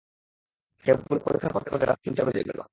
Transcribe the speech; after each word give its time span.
টেপগুলো 0.85 1.19
পরীক্ষা 1.25 1.49
করতে-করতে 1.49 1.85
রাত 1.85 1.99
তিনটা 2.03 2.23
বেজে 2.25 2.43
গেল। 2.43 2.61